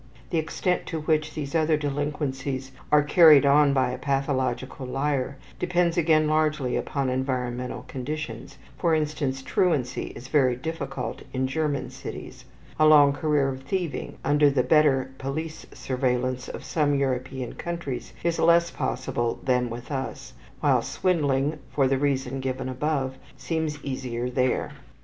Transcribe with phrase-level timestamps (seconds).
[0.31, 5.95] The extent to which these other delinquencies are carried on by a pathological liar depends
[5.95, 12.45] again largely upon environmental conditions for instance, truancy is very difficult in German cities;
[12.79, 18.39] a long career of thieving, under the better police surveillance of some European countries, is
[18.39, 24.71] less possible than with us; while swindling, for the reason given above, seems easier there.